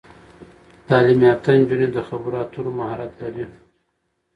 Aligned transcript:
تعلیم 0.87 1.19
یافته 1.27 1.49
نجونې 1.59 1.87
د 1.91 1.97
خبرو 2.07 2.35
اترو 2.43 2.71
مهارت 2.79 3.11
لري. 3.21 3.45